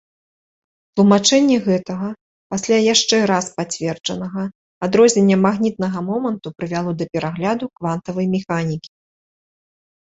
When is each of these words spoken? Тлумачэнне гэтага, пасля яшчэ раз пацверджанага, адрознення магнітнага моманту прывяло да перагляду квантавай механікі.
Тлумачэнне 0.99 1.57
гэтага, 1.67 2.07
пасля 2.55 2.77
яшчэ 2.93 3.17
раз 3.33 3.45
пацверджанага, 3.59 4.47
адрознення 4.89 5.35
магнітнага 5.45 5.99
моманту 6.09 6.47
прывяло 6.59 6.91
да 7.05 7.11
перагляду 7.15 7.65
квантавай 7.79 8.27
механікі. 8.35 8.91